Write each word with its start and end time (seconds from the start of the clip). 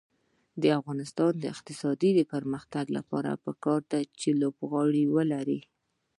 د 0.61 0.63
افغانستان 0.79 1.31
د 1.39 1.43
اقتصادي 1.53 2.11
پرمختګ 2.33 2.85
لپاره 2.97 3.41
پکار 3.45 3.81
ده 3.91 3.99
چې 4.19 4.29
لوبغالي 4.41 5.03
ولرو. 5.15 5.59